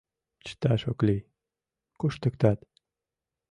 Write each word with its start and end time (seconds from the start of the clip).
Чыташ 0.45 0.81
ок 0.91 0.99
лий, 1.07 1.27
куштыктат. 1.99 2.59